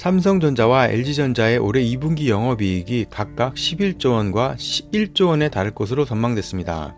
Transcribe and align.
삼성전자와 0.00 0.88
LG전자의 0.88 1.58
올해 1.58 1.82
2분기 1.82 2.28
영업이익이 2.28 3.08
각각 3.10 3.52
11조 3.52 4.12
원과 4.12 4.56
1조 4.58 5.26
원에 5.26 5.50
달할 5.50 5.74
것으로 5.74 6.06
전망됐습니다. 6.06 6.96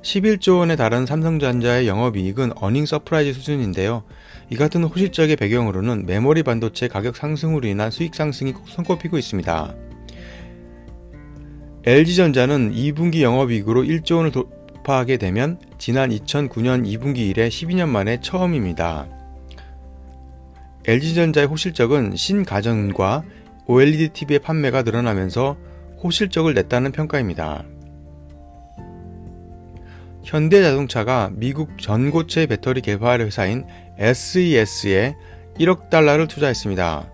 11조 0.00 0.56
원에 0.56 0.74
달한 0.74 1.04
삼성전자의 1.04 1.86
영업이익은 1.86 2.52
earning 2.56 2.86
surprise 2.86 3.34
수준인데요. 3.34 4.04
이 4.48 4.56
같은 4.56 4.84
호실적의 4.84 5.36
배경으로는 5.36 6.06
메모리 6.06 6.42
반도체 6.42 6.88
가격 6.88 7.14
상승으로 7.14 7.68
인한 7.68 7.90
수익 7.90 8.14
상승이 8.14 8.54
손꼽히고 8.68 9.18
있습니다. 9.18 9.74
LG전자는 11.84 12.72
2분기 12.72 13.20
영업이익으로 13.20 13.82
1조 13.82 14.16
원을 14.16 14.32
돌파하게 14.32 15.18
되면 15.18 15.60
지난 15.76 16.08
2009년 16.08 16.86
2분기 16.86 17.18
이래 17.18 17.50
12년 17.50 17.90
만에 17.90 18.18
처음입니다. 18.22 19.19
LG전자의 20.90 21.46
호실적은 21.46 22.16
신가전과 22.16 23.22
OLED 23.66 24.08
TV의 24.08 24.40
판매가 24.40 24.82
늘어나면서 24.82 25.56
호실적을 26.02 26.52
냈다는 26.54 26.90
평가입니다. 26.90 27.62
현대자동차가 30.24 31.30
미국 31.32 31.78
전고체 31.78 32.46
배터리 32.46 32.80
개발 32.80 33.20
회사인 33.20 33.66
SES에 33.98 35.14
1억 35.60 35.90
달러를 35.90 36.26
투자했습니다. 36.26 37.08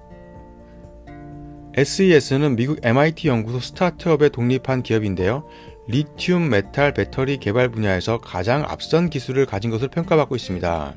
SES는 1.75 2.57
미국 2.57 2.79
MIT 2.83 3.29
연구소 3.29 3.61
스타트업에 3.61 4.31
독립한 4.31 4.83
기업인데요. 4.83 5.47
리튬 5.87 6.49
메탈 6.49 6.95
배터리 6.95 7.37
개발 7.37 7.69
분야에서 7.69 8.23
가장 8.23 8.65
앞선 8.67 9.11
기술을 9.11 9.45
가진 9.45 9.71
것으로 9.71 9.91
평가받고 9.91 10.35
있습니다. 10.35 10.95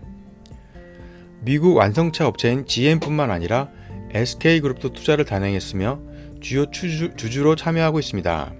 미국 1.41 1.75
완성차 1.75 2.27
업체인 2.27 2.65
GM뿐만 2.65 3.31
아니라 3.31 3.69
SK그룹도 4.11 4.93
투자를 4.93 5.25
단행했으며 5.25 5.99
주요 6.41 6.69
주주, 6.71 7.15
주주로 7.15 7.55
참여하고 7.55 7.99
있습니다. 7.99 8.53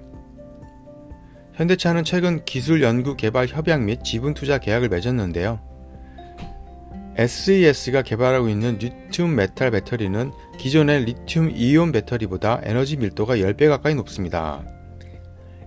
현대차는 1.53 2.03
최근 2.05 2.45
기술 2.45 2.81
연구 2.81 3.17
개발 3.17 3.47
협약 3.47 3.81
및 3.81 4.03
지분 4.03 4.33
투자 4.33 4.59
계약을 4.59 4.89
맺었는데요. 4.89 5.59
SES가 7.17 8.01
개발하고 8.01 8.47
있는 8.47 8.77
리튬 8.77 9.35
메탈 9.35 9.71
배터리는 9.71 10.31
기존의 10.57 11.03
리튬 11.03 11.51
이온 11.53 11.91
배터리보다 11.91 12.61
에너지 12.63 12.95
밀도가 12.95 13.35
10배 13.35 13.67
가까이 13.67 13.93
높습니다. 13.95 14.63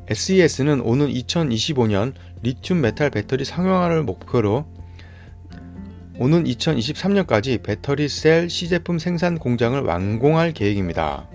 SES는 0.08 0.80
오는 0.80 1.08
2025년 1.08 2.14
리튬 2.42 2.80
메탈 2.80 3.10
배터리 3.10 3.44
상용화를 3.44 4.02
목표로 4.02 4.66
오는 6.22 6.44
2023년까지 6.44 7.60
배터리 7.60 8.08
셀 8.08 8.48
시제품 8.48 9.00
생산 9.00 9.40
공장을 9.40 9.80
완공할 9.80 10.52
계획입니다. 10.52 11.28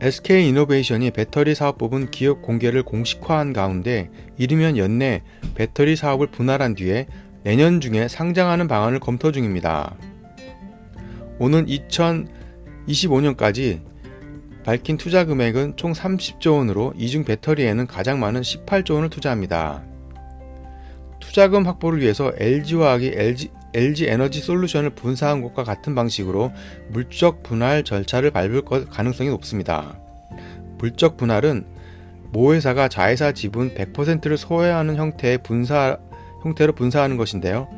SK 0.00 0.46
이노베이션이 0.50 1.10
배터리 1.10 1.56
사업 1.56 1.78
부분 1.78 2.12
기업 2.12 2.42
공개를 2.42 2.84
공식화한 2.84 3.52
가운데 3.52 4.08
이르면 4.38 4.76
연내 4.76 5.24
배터리 5.56 5.96
사업을 5.96 6.28
분할한 6.28 6.76
뒤에 6.76 7.08
내년 7.42 7.80
중에 7.80 8.06
상장하는 8.06 8.68
방안을 8.68 9.00
검토 9.00 9.32
중입니다. 9.32 9.96
오는 11.40 11.66
2025년까지 12.86 13.80
밝힌 14.64 14.96
투자 14.96 15.24
금액은 15.24 15.76
총 15.76 15.92
30조 15.92 16.58
원으로 16.58 16.94
이중 16.96 17.24
배터리에는 17.24 17.88
가장 17.88 18.20
많은 18.20 18.42
18조 18.42 18.94
원을 18.94 19.10
투자합니다. 19.10 19.89
투자금 21.30 21.64
확보를 21.64 22.00
위해서 22.00 22.32
LG화학이 22.36 23.12
LG, 23.14 23.50
LG 23.72 24.06
에너지 24.08 24.40
솔루션을 24.40 24.90
분사한 24.90 25.42
것과 25.42 25.62
같은 25.62 25.94
방식으로 25.94 26.52
물적 26.88 27.44
분할 27.44 27.84
절차를 27.84 28.32
밟을 28.32 28.64
가능성이 28.90 29.30
높습니다. 29.30 29.96
물적 30.78 31.16
분할은 31.16 31.66
모 32.32 32.52
회사가 32.52 32.88
자회사 32.88 33.30
지분 33.30 33.72
100%를 33.74 34.36
소유하는 34.36 34.96
형태의 34.96 35.38
분사 35.44 35.98
형태로 36.42 36.72
분사하는 36.72 37.16
것인데요. 37.16 37.68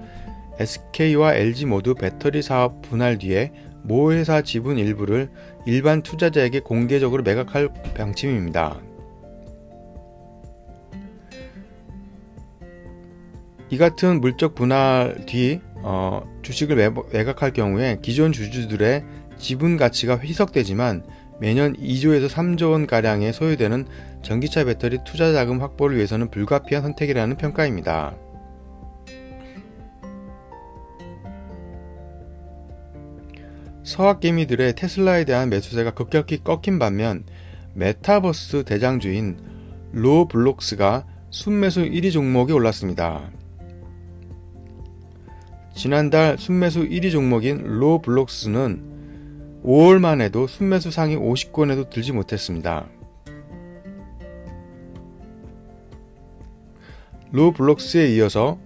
SK와 0.58 1.34
LG 1.34 1.66
모두 1.66 1.94
배터리 1.94 2.40
사업 2.40 2.80
분할 2.80 3.18
뒤에 3.18 3.52
모 3.82 4.12
회사 4.14 4.40
지분 4.40 4.78
일부를 4.78 5.28
일반 5.66 6.00
투자자에게 6.00 6.60
공개적으로 6.60 7.22
매각할 7.22 7.68
방침입니다. 7.94 8.80
이 13.72 13.78
같은 13.78 14.20
물적 14.20 14.54
분할 14.54 15.24
뒤 15.24 15.58
어, 15.76 16.22
주식을 16.42 16.76
매각할 17.10 17.54
경우에 17.54 17.96
기존 18.02 18.30
주주들의 18.30 19.02
지분 19.38 19.78
가치가 19.78 20.18
희석되지만 20.18 21.06
매년 21.40 21.74
2조에서 21.76 22.28
3조 22.28 22.72
원 22.72 22.86
가량의 22.86 23.32
소요되는 23.32 23.86
전기차 24.20 24.64
배터리 24.64 24.98
투자 25.06 25.32
자금 25.32 25.62
확보를 25.62 25.96
위해서는 25.96 26.30
불가피한 26.30 26.82
선택이라는 26.82 27.38
평가입니다. 27.38 28.14
서학개미들의 33.84 34.74
테슬라에 34.74 35.24
대한 35.24 35.48
매수세가 35.48 35.92
급격히 35.92 36.44
꺾인 36.44 36.78
반면 36.78 37.24
메타버스 37.72 38.64
대장주인 38.64 39.38
로블록스가 39.92 41.06
순매수 41.30 41.84
1위 41.84 42.12
종목에 42.12 42.52
올랐습니다. 42.52 43.30
지난달 45.74 46.38
순매수 46.38 46.88
1위 46.88 47.10
종목인 47.10 47.62
로블록스는 47.62 49.62
5월만 49.64 50.20
해도 50.20 50.46
순매수 50.46 50.90
상위 50.90 51.16
50권에도 51.16 51.88
들지 51.88 52.12
못했습니다. 52.12 52.88
로블록스에 57.30 58.14
이어서 58.14 58.58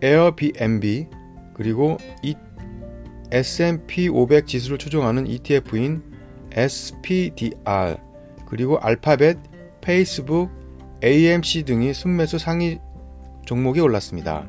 에어비앤비 0.00 1.08
그리고 1.54 1.98
이 2.22 2.34
S&P 3.30 4.08
500 4.08 4.46
지수를 4.46 4.78
추종하는 4.78 5.26
ETF인 5.26 6.02
SPDR 6.52 7.98
그리고 8.46 8.78
알파벳, 8.78 9.36
페이스북, 9.82 10.48
AMC 11.04 11.64
등이 11.64 11.92
순매수 11.92 12.38
상위 12.38 12.78
종목에 13.44 13.80
올랐습니다. 13.80 14.48